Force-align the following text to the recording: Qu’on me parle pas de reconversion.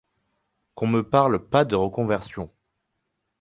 Qu’on 0.73 0.87
me 0.87 1.03
parle 1.07 1.37
pas 1.47 1.63
de 1.63 1.75
reconversion. 1.75 2.51